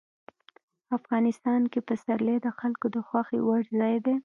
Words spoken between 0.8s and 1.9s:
افغانستان کې